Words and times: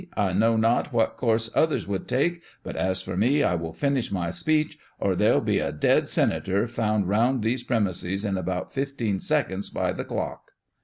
I 0.17 0.33
know 0.33 0.57
not 0.57 0.91
what 0.91 1.15
course 1.15 1.51
others 1.55 1.85
would 1.87 2.07
take, 2.07 2.41
but 2.63 2.75
as 2.75 3.03
for 3.03 3.15
me, 3.15 3.43
I 3.43 3.53
will 3.53 3.71
finish 3.71 4.11
my 4.11 4.31
speech 4.31 4.79
or 4.99 5.15
there'll 5.15 5.41
be 5.41 5.59
a 5.59 5.71
dead 5.71 6.07
senator 6.09 6.65
found 6.65 7.07
round 7.07 7.43
these 7.43 7.61
premises 7.61 8.25
in 8.25 8.35
about 8.35 8.73
fifteen 8.73 9.19
seconds 9.19 9.69
by 9.69 9.91
the 9.91 10.03
clock." 10.03 10.53